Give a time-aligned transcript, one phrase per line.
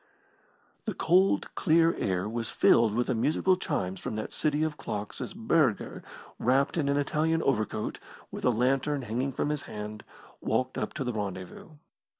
[0.85, 5.21] The cold, clear air was filled with the musical chimes from that city of clocks
[5.21, 6.01] as Burger,
[6.39, 7.99] wrapped in an Italian overcoat,
[8.31, 10.03] with a lantern hanging from his hand,
[10.41, 11.73] walked up to the rendezvous.